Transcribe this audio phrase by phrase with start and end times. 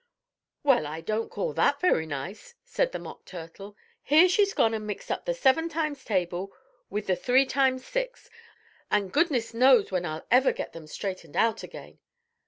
[0.63, 3.77] "Well, I don't call that very nice," said the Mock Turtle.
[4.01, 6.51] "Here she's gone and mixed up the seven times table
[6.89, 8.27] with the three times six,
[8.89, 11.99] and goodness knows when I'll ever get them straightened out again."